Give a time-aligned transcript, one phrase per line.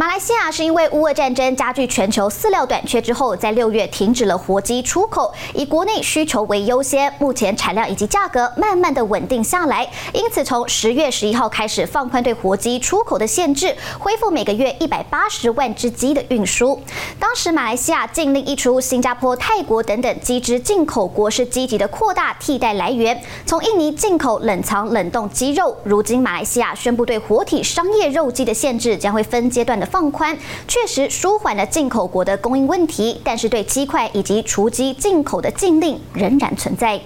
[0.00, 7.12] 马来西亚是因为乌俄战争加剧全球饲料短缺之后，在六月停止了活鸡出口，以国内需求为优先。
[7.18, 16.80] 目前产量以及价格慢慢的稳定下来，因此从十月十一号开始放宽对活鸡出口的限制，恢复每个月一百八十万只鸡的运输。
[17.18, 25.76] 当时马来西亚禁令一出，新加坡、泰国等等鸡只进口国是积极的扩大替代来源，从印尼进口冷藏冷冻鸡肉。
[25.82, 37.00] 如今马来西亚宣布对活体商业肉鸡的限制将会分阶段的放宽确实舒缓了进口国的供应问题，但是对鸡块以及雏鸡进口的禁令仍然存在。